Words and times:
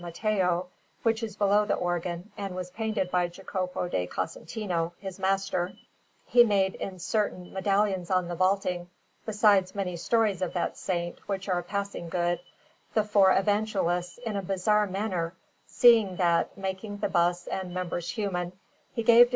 Matteo 0.03 0.65
(which 1.03 1.21
is 1.21 1.35
below 1.35 1.63
the 1.63 1.75
organ, 1.75 2.31
and 2.35 2.55
was 2.55 2.71
painted 2.71 3.11
by 3.11 3.27
Jacopo 3.27 3.87
di 3.87 4.07
Casentino, 4.07 4.93
his 4.97 5.19
master), 5.19 5.73
he 6.25 6.43
made 6.43 6.73
in 6.73 6.97
certain 6.97 7.53
medallions 7.53 8.09
on 8.09 8.27
the 8.27 8.33
vaulting 8.33 8.89
besides 9.27 9.75
many 9.75 9.95
stories 9.95 10.41
of 10.41 10.55
that 10.55 10.75
Saint, 10.75 11.19
which 11.29 11.47
are 11.47 11.61
passing 11.61 12.09
good 12.09 12.39
the 12.95 13.03
four 13.03 13.31
Evangelists 13.37 14.17
in 14.25 14.35
a 14.35 14.41
bizarre 14.41 14.87
manner, 14.87 15.35
seeing 15.67 16.15
that, 16.15 16.57
making 16.57 16.97
the 16.97 17.07
busts 17.09 17.45
and 17.45 17.71
members 17.71 18.09
human, 18.09 18.53
he 18.95 19.03
gave 19.03 19.27
to 19.27 19.27
S. 19.27 19.29